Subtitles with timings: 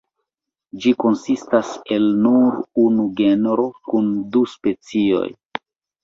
[0.83, 5.29] Ĝi konsistas el nur unu genro kun du specioj.